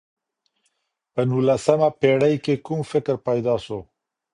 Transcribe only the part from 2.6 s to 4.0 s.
کوم فکر پيدا سو؟